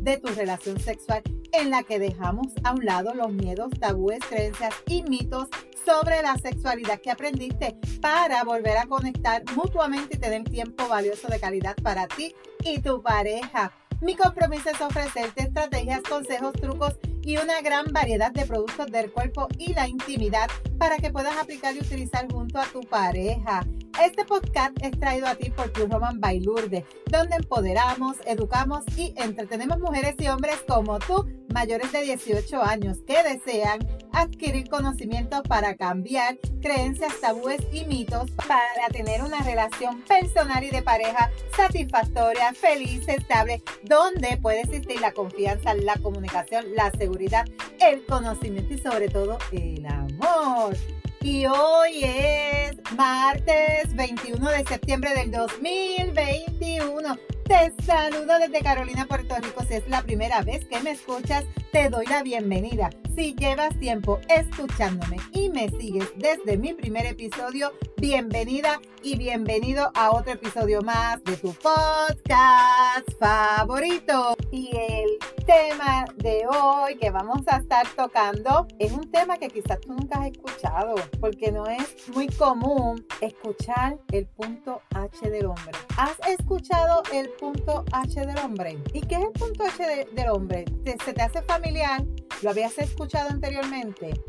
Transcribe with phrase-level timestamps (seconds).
[0.00, 1.22] de tu relación sexual
[1.52, 5.48] en la que dejamos a un lado los miedos, tabúes, creencias y mitos
[5.84, 11.40] sobre la sexualidad que aprendiste para volver a conectar mutuamente y tener tiempo valioso de
[11.40, 12.34] calidad para ti
[12.64, 13.72] y tu pareja.
[14.00, 19.46] Mi compromiso es ofrecerte estrategias, consejos, trucos y una gran variedad de productos del cuerpo
[19.58, 23.66] y la intimidad para que puedas aplicar y utilizar junto a tu pareja.
[24.02, 29.78] Este podcast es traído a ti por Club Roman Bailurde, donde empoderamos, educamos y entretenemos
[29.78, 36.38] mujeres y hombres como tú, mayores de 18 años, que desean adquirir conocimientos para cambiar
[36.62, 43.62] creencias, tabúes y mitos para tener una relación personal y de pareja satisfactoria, feliz, estable,
[43.82, 47.44] donde puede existir la confianza, la comunicación, la seguridad,
[47.78, 50.74] el conocimiento y sobre todo el amor.
[51.22, 57.18] Y hoy es martes 21 de septiembre del 2021.
[57.44, 59.62] Te saludo desde Carolina, Puerto Rico.
[59.68, 62.88] Si es la primera vez que me escuchas, te doy la bienvenida.
[63.20, 70.10] Si llevas tiempo escuchándome y me sigues desde mi primer episodio, bienvenida y bienvenido a
[70.10, 74.34] otro episodio más de tu podcast favorito.
[74.50, 79.78] Y el tema de hoy que vamos a estar tocando es un tema que quizás
[79.82, 85.72] tú nunca has escuchado, porque no es muy común escuchar el punto H del hombre.
[85.98, 88.78] ¿Has escuchado el punto H del hombre?
[88.94, 90.64] ¿Y qué es el punto H del hombre?
[91.04, 92.02] ¿Se te hace familiar?
[92.42, 94.20] ¿Lo habías escuchado anteriormente?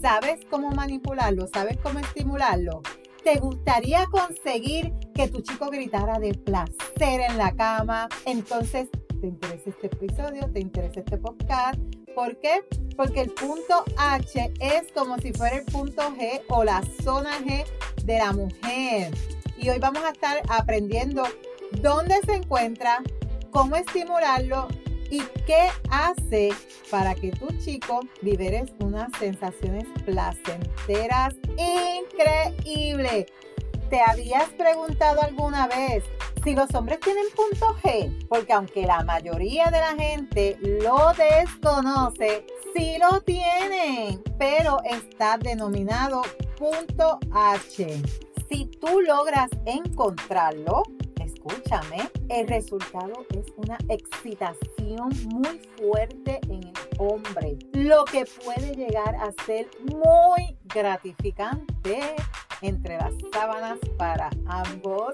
[0.00, 1.46] ¿Sabes cómo manipularlo?
[1.48, 2.82] ¿Sabes cómo estimularlo?
[3.24, 8.08] ¿Te gustaría conseguir que tu chico gritara de placer en la cama?
[8.24, 8.88] Entonces,
[9.20, 10.50] ¿te interesa este episodio?
[10.52, 11.78] ¿Te interesa este podcast?
[12.14, 12.64] ¿Por qué?
[12.96, 17.64] Porque el punto H es como si fuera el punto G o la zona G
[18.04, 19.12] de la mujer.
[19.58, 21.24] Y hoy vamos a estar aprendiendo
[21.82, 23.02] dónde se encuentra,
[23.50, 24.68] cómo estimularlo
[25.10, 26.50] y qué hace
[26.90, 33.26] para que tu chico liberes unas sensaciones placenteras increíbles.
[33.90, 36.04] ¿Te habías preguntado alguna vez
[36.44, 38.28] si los hombres tienen punto G?
[38.28, 42.44] Porque aunque la mayoría de la gente lo desconoce,
[42.76, 46.22] sí lo tienen, pero está denominado
[46.58, 48.02] punto H.
[48.50, 50.82] Si tú logras encontrarlo,
[51.20, 59.14] escúchame, el resultado es una excitación muy fuerte en el hombre, lo que puede llegar
[59.16, 62.00] a ser muy gratificante
[62.62, 65.12] entre las sábanas para ambos.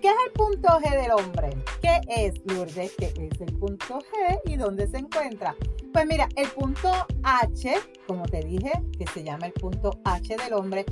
[0.00, 1.50] ¿Qué es el punto G del hombre?
[1.82, 2.92] ¿Qué es, Lourdes?
[2.98, 5.54] ¿Qué es el punto G y dónde se encuentra?
[5.92, 6.90] Pues mira, el punto
[7.22, 7.74] H,
[8.06, 10.84] como te dije, que se llama el punto H del hombre,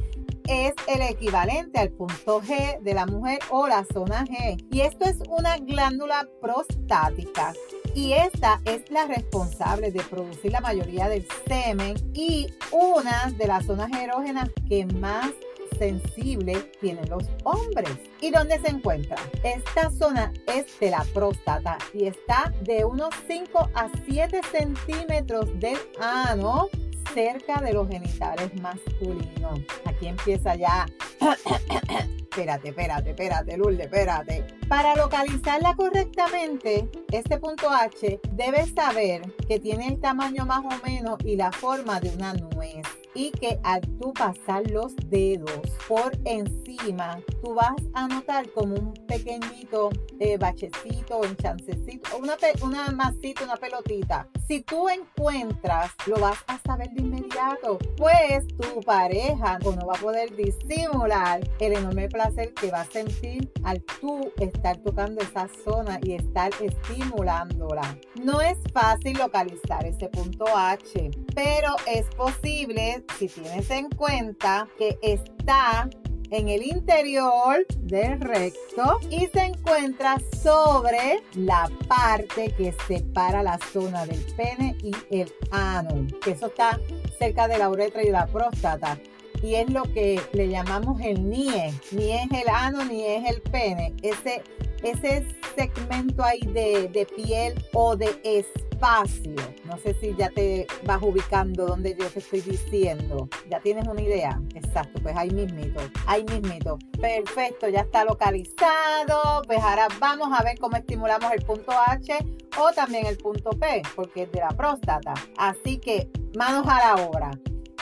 [0.49, 4.65] es el equivalente al punto G de la mujer o la zona G.
[4.71, 7.53] Y esto es una glándula prostática.
[7.97, 13.65] Y esta es la responsable de producir la mayoría del semen y una de las
[13.65, 15.33] zonas erógenas que más
[15.79, 17.97] sensible tienen los hombres.
[18.21, 19.17] ¿Y dónde se encuentra?
[19.43, 25.79] Esta zona es de la próstata y está de unos 5 a 7 centímetros del
[25.99, 26.69] ano
[27.15, 29.61] cerca de los genitales masculinos.
[29.85, 30.87] Aquí empieza ya.
[32.31, 34.45] espérate, espérate, espérate, Lourdes, espérate.
[34.69, 41.19] Para localizarla correctamente, este punto H, debes saber que tiene el tamaño más o menos
[41.25, 47.19] y la forma de una nuez y que al tú pasar los dedos por encima,
[47.47, 53.57] tú vas a notar como un pequeñito eh, bachecito, un chancecito, una, una masita, una
[53.57, 54.29] pelotita.
[54.49, 60.01] Si tú encuentras, lo vas a saber de inmediato, pues tu pareja no va a
[60.01, 66.01] poder disimular el enorme placer que va a sentir al tú estar tocando esa zona
[66.03, 67.97] y estar estimulándola.
[68.25, 74.99] No es fácil localizar ese punto H, pero es posible si tienes en cuenta que
[75.01, 75.89] está
[76.31, 84.07] en el interior del recto y se encuentra sobre la parte que separa la zona
[84.07, 86.81] del pene y el ano, que eso está
[87.19, 88.99] cerca de la uretra y la próstata.
[89.43, 91.73] Y es lo que le llamamos el NIE.
[91.93, 93.95] Ni es el ano ni es el pene.
[94.03, 94.43] Ese,
[94.83, 99.35] ese segmento ahí de, de piel o de espalda espacio.
[99.65, 103.29] No sé si ya te vas ubicando donde yo te estoy diciendo.
[103.51, 104.41] ¿Ya tienes una idea?
[104.55, 106.79] Exacto, pues ahí mismito, ahí mismito.
[107.01, 109.43] Perfecto, ya está localizado.
[109.47, 112.19] Pues ahora vamos a ver cómo estimulamos el punto H
[112.59, 115.15] o también el punto P, porque es de la próstata.
[115.39, 117.31] Así que manos a la obra.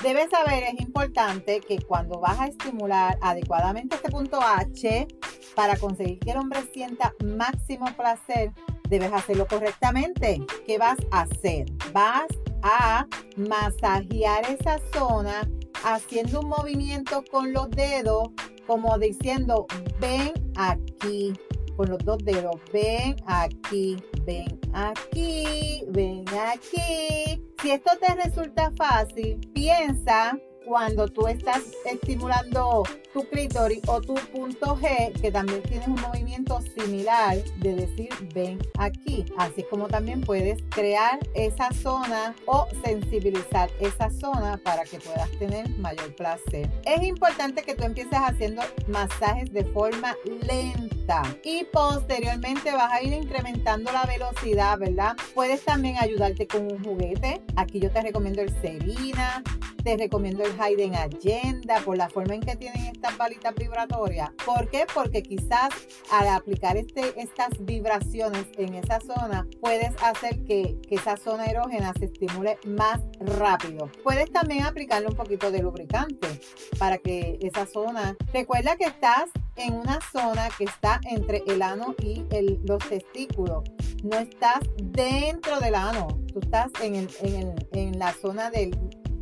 [0.03, 5.09] Debes saber, es importante que cuando vas a estimular adecuadamente este punto H,
[5.55, 8.53] para conseguir que el hombre sienta máximo placer,
[8.99, 10.41] debes hacerlo correctamente.
[10.67, 11.67] ¿Qué vas a hacer?
[11.93, 12.29] Vas
[12.63, 13.07] a
[13.37, 15.49] masajear esa zona
[15.85, 18.29] haciendo un movimiento con los dedos,
[18.69, 19.67] como diciendo,
[19.99, 21.33] ven aquí,
[21.77, 27.43] con los dos dedos, ven aquí, ven aquí, ven aquí.
[27.61, 32.83] Si esto te resulta fácil, piensa cuando tú estás estimulando
[33.13, 38.59] tu clítoris o tu punto G, que también tienes un movimiento similar de decir ven
[38.79, 39.25] aquí.
[39.39, 45.69] Así como también puedes crear esa zona o sensibilizar esa zona para que puedas tener
[45.79, 46.69] mayor placer.
[46.85, 50.17] Es importante que tú empieces haciendo masajes de forma
[50.47, 51.04] lenta
[51.43, 55.15] y posteriormente vas a ir incrementando la velocidad, ¿verdad?
[55.35, 57.43] Puedes también ayudarte con un juguete.
[57.57, 59.43] Aquí yo te recomiendo el Serina,
[59.83, 64.31] te recomiendo el Hayden Agenda por la forma en que tienen estas balitas vibratorias.
[64.47, 64.87] ¿Por qué?
[64.95, 65.69] Porque quizás
[66.11, 71.93] al aplicar este, estas vibraciones en esa zona, puedes hacer que, que esa zona erógena
[71.99, 73.91] se estimule más rápido.
[74.03, 76.41] Puedes también aplicarle un poquito de lubricante
[76.79, 81.95] para que esa zona, recuerda que estás en una zona que está entre el ano
[82.03, 82.25] y
[82.65, 83.65] los testículos.
[84.03, 88.77] No estás dentro del ano, tú estás en, el, en, el, en la zona del,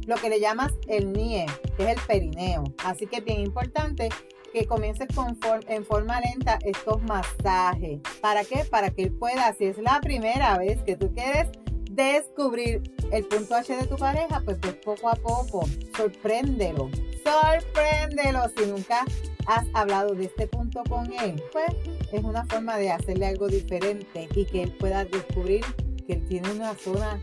[0.07, 1.47] lo que le llamas el NIE,
[1.77, 2.65] que es el perineo.
[2.85, 4.09] Así que es bien importante
[4.53, 5.39] que comiences con
[5.69, 8.01] en forma lenta estos masajes.
[8.21, 8.65] ¿Para qué?
[8.65, 11.49] Para que él pueda, si es la primera vez que tú quieres
[11.91, 12.83] descubrir
[13.13, 15.65] el punto H de tu pareja, pues, pues poco a poco,
[15.97, 16.91] sorpréndelo.
[17.25, 19.05] Sorpréndelo si nunca
[19.47, 21.43] has hablado de este punto con él.
[21.53, 21.71] Pues
[22.13, 25.65] es una forma de hacerle algo diferente y que él pueda descubrir
[26.07, 27.23] que él tiene una zona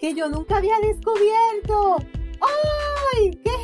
[0.00, 1.96] que yo nunca había descubierto.
[2.40, 3.38] ¡Ay!
[3.44, 3.60] ¿Qué es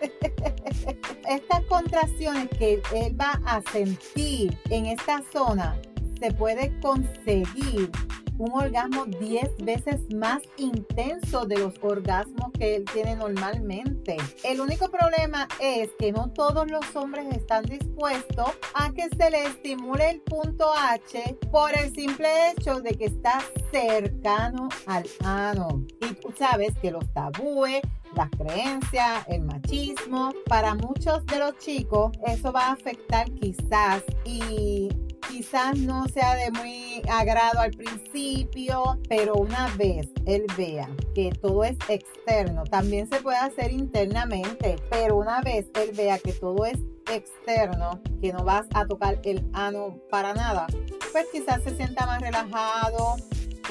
[0.00, 0.96] esto?
[1.28, 5.76] Estas contracciones que él va a sentir en esta zona
[6.20, 7.90] se puede conseguir
[8.38, 14.16] un orgasmo 10 veces más intenso de los orgasmos que él tiene normalmente.
[14.44, 19.46] El único problema es que no todos los hombres están dispuestos a que se le
[19.46, 23.40] estimule el punto H por el simple hecho de que está
[23.70, 25.84] cercano al ano.
[26.00, 27.82] Y tú sabes que los tabúes,
[28.16, 34.88] las creencias, el machismo, para muchos de los chicos eso va a afectar quizás y
[35.28, 41.64] quizás no sea de muy agrado al principio, pero una vez él vea que todo
[41.64, 46.78] es externo, también se puede hacer internamente, pero una vez él vea que todo es
[47.10, 50.66] externo, que no vas a tocar el ano para nada,
[51.12, 53.16] pues quizás se sienta más relajado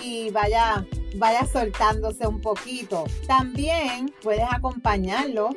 [0.04, 3.06] y vaya vaya soltándose un poquito.
[3.28, 5.50] También puedes acompañarlo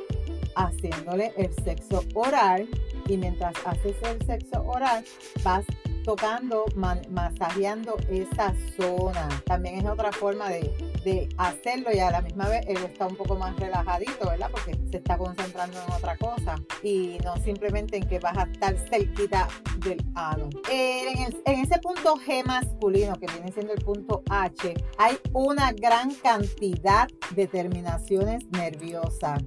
[0.56, 2.69] haciéndole el sexo oral
[3.09, 5.05] y mientras haces el sexo oral
[5.43, 5.65] vas
[6.05, 6.67] tocando,
[7.11, 9.29] masajeando esa zona.
[9.47, 10.71] También es otra forma de,
[11.03, 14.51] de, hacerlo y a la misma vez él está un poco más relajadito, ¿verdad?
[14.51, 18.77] Porque se está concentrando en otra cosa y no simplemente en que vas a estar
[18.89, 20.51] cerquita del ano.
[20.70, 26.15] En, en ese punto G masculino, que viene siendo el punto H, hay una gran
[26.15, 29.43] cantidad de terminaciones nerviosas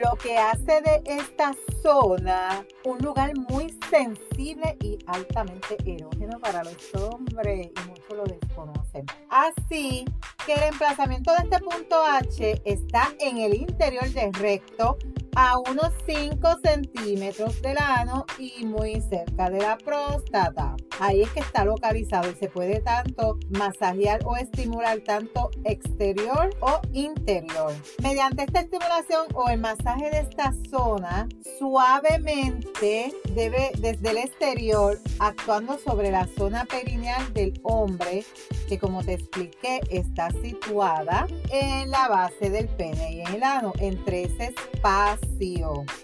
[0.00, 6.94] lo que hace de esta zona un lugar muy sensible y altamente erógeno para los
[6.94, 9.06] hombres y muchos lo desconocen.
[9.30, 10.04] Así
[10.44, 14.98] que el emplazamiento de este punto H está en el interior del recto
[15.36, 20.74] a unos 5 centímetros del ano y muy cerca de la próstata.
[20.98, 26.80] Ahí es que está localizado y se puede tanto masajear o estimular tanto exterior o
[26.94, 27.72] interior.
[28.02, 31.28] Mediante esta estimulación o el masaje de esta zona,
[31.58, 38.24] suavemente debe desde el exterior actuando sobre la zona perineal del hombre,
[38.70, 43.74] que como te expliqué está situada en la base del pene y en el ano,
[43.80, 45.25] entre ese espacio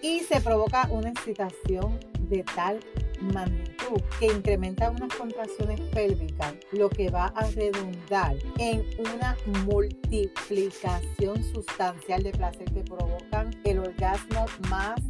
[0.02, 1.98] y se provoca una excitación
[2.28, 2.80] de tal
[3.20, 12.22] magnitud que incrementa unas contracciones pélvicas, lo que va a redundar en una multiplicación sustancial
[12.22, 15.00] de placer que provocan el orgasmo más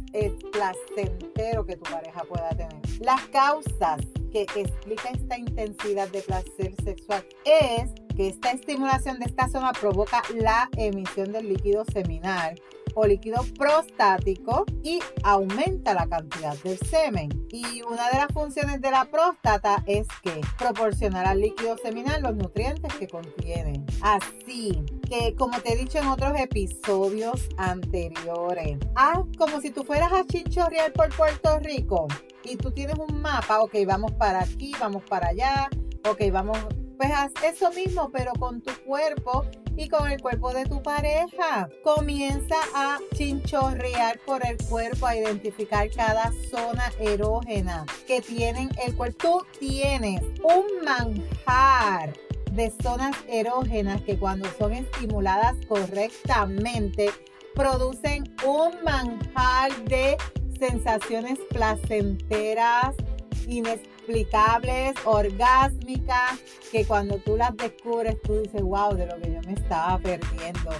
[0.51, 2.79] placentero que tu pareja pueda tener.
[2.99, 4.01] Las causas
[4.31, 10.21] que explica esta intensidad de placer sexual es que esta estimulación de esta zona provoca
[10.35, 12.55] la emisión del líquido seminal
[12.95, 17.29] o líquido prostático y aumenta la cantidad del semen.
[17.49, 22.35] Y una de las funciones de la próstata es que proporcionar al líquido seminal los
[22.35, 23.83] nutrientes que contiene.
[24.01, 30.11] Así que, como te he dicho en otros episodios anteriores, haz como si tú fueras
[30.11, 32.07] a chinchorrear por Puerto Rico
[32.43, 35.69] y tú tienes un mapa, ok, vamos para aquí, vamos para allá,
[36.09, 36.57] ok, vamos,
[36.97, 41.69] pues haz eso mismo, pero con tu cuerpo y con el cuerpo de tu pareja.
[41.83, 49.13] Comienza a chinchorrear por el cuerpo, a identificar cada zona erógena que tienen el cuerpo.
[49.19, 52.13] Tú tienes un manjar
[52.51, 57.09] de zonas erógenas que cuando son estimuladas correctamente
[57.55, 60.17] producen un manjar de
[60.59, 62.95] sensaciones placenteras,
[64.07, 66.39] inexplicables, orgásmicas,
[66.71, 70.71] que cuando tú las descubres tú dices, wow, de lo que yo me estaba perdiendo.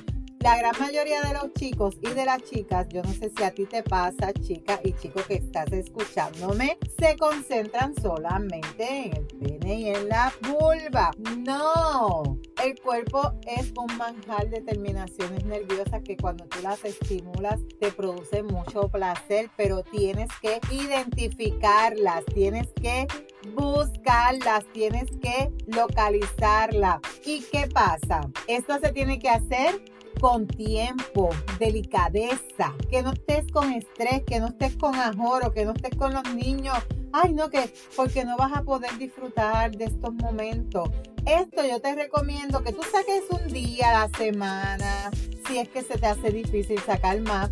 [0.44, 3.52] La gran mayoría de los chicos y de las chicas, yo no sé si a
[3.52, 9.76] ti te pasa, chica y chico que estás escuchándome, se concentran solamente en el pene
[9.76, 11.12] y en la vulva.
[11.38, 17.94] No, el cuerpo es un manjar de terminaciones nerviosas que cuando tú las estimulas te
[17.94, 23.08] produce mucho placer, pero tienes que identificarlas, tienes que
[23.54, 27.00] buscarlas, tienes que localizarlas.
[27.24, 28.20] ¿Y qué pasa?
[28.48, 29.82] Esto se tiene que hacer
[30.20, 31.30] con tiempo,
[31.60, 36.14] delicadeza, que no estés con estrés, que no estés con ajoro, que no estés con
[36.14, 36.78] los niños.
[37.12, 40.90] Ay, no, que porque no vas a poder disfrutar de estos momentos.
[41.26, 45.12] Esto yo te recomiendo que tú saques un día a la semana,
[45.48, 47.50] si es que se te hace difícil sacar más,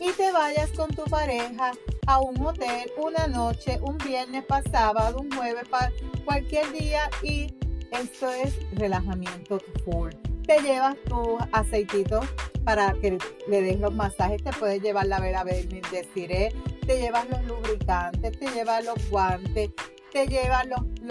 [0.00, 1.72] y te vayas con tu pareja
[2.06, 5.92] a un hotel una noche, un viernes para sábado, un jueves para
[6.24, 7.54] cualquier día y
[7.92, 12.26] esto es relajamiento full te llevas tus aceititos
[12.64, 13.18] para que
[13.48, 16.54] le des los masajes, te puedes llevar la vera de Ciré,
[16.86, 19.70] te llevas los lubricantes, te llevas los guantes,
[20.12, 20.66] te llevas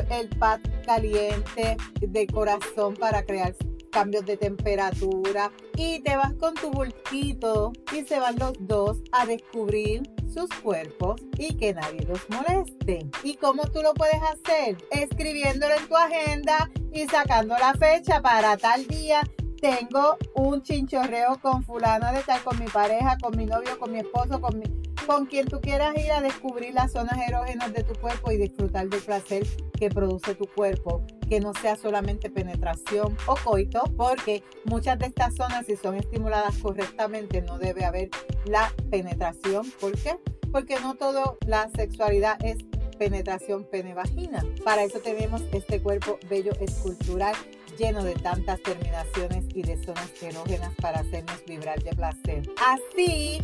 [0.09, 3.55] el pad caliente de corazón para crear
[3.91, 9.25] cambios de temperatura y te vas con tu bultito y se van los dos a
[9.25, 13.05] descubrir sus cuerpos y que nadie los moleste.
[13.23, 14.77] ¿Y cómo tú lo puedes hacer?
[14.91, 19.21] Escribiéndolo en tu agenda y sacando la fecha para tal día.
[19.59, 23.99] Tengo un chinchorreo con fulana de tal, con mi pareja, con mi novio, con mi
[23.99, 24.65] esposo, con, mi,
[25.05, 28.87] con quien tú quieras ir a descubrir las zonas erógenas de tu cuerpo y disfrutar
[28.89, 29.45] del placer
[29.77, 35.35] que produce tu cuerpo que no sea solamente penetración o coito, porque muchas de estas
[35.35, 38.09] zonas, si son estimuladas correctamente, no debe haber
[38.45, 39.71] la penetración.
[39.79, 40.17] ¿Por qué?
[40.51, 42.57] Porque no toda la sexualidad es
[42.99, 44.43] penetración pene-vagina.
[44.63, 47.33] Para eso tenemos este cuerpo bello escultural
[47.77, 52.43] lleno de tantas terminaciones y de zonas erógenas para hacernos vibrar de placer.
[52.63, 53.41] Así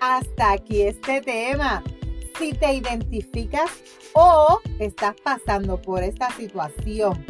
[0.00, 1.82] hasta aquí este tema
[2.38, 3.70] si te identificas
[4.12, 7.24] o estás pasando por esta situación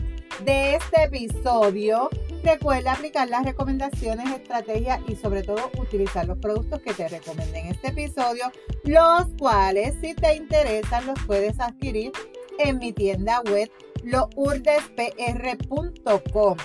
[0.45, 2.09] de este episodio,
[2.43, 7.67] recuerda aplicar las recomendaciones, estrategias y sobre todo utilizar los productos que te recomendé en
[7.69, 8.51] este episodio,
[8.85, 12.11] los cuales si te interesan los puedes adquirir
[12.59, 13.71] en mi tienda web
[14.03, 16.57] lourdespr.com.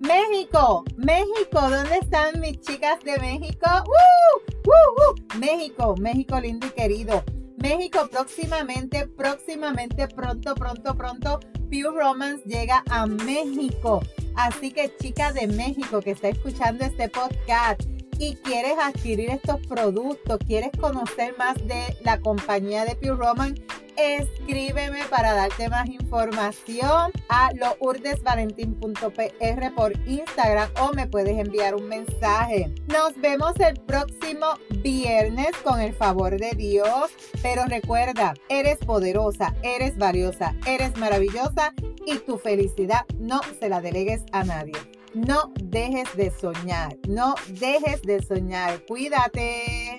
[0.00, 3.66] México, México, ¿dónde están mis chicas de México?
[3.86, 5.38] ¡Uh!
[5.38, 7.24] México, México lindo y querido.
[7.56, 14.00] México próximamente, próximamente, pronto, pronto, pronto, Pure Romance llega a México.
[14.36, 17.82] Así que chica de México que está escuchando este podcast
[18.20, 23.64] y quieres adquirir estos productos, quieres conocer más de la compañía de Pure Romance,
[23.96, 32.70] escríbeme para darte más información a lourdesvalentín.pr por Instagram o me puedes enviar un mensaje.
[32.88, 34.48] Nos vemos el próximo
[34.82, 37.10] viernes con el favor de Dios,
[37.40, 41.72] pero recuerda, eres poderosa, eres valiosa, eres maravillosa
[42.06, 44.99] y tu felicidad no se la delegues a nadie.
[45.14, 48.84] No dejes de soñar, no dejes de soñar.
[48.86, 49.98] Cuídate.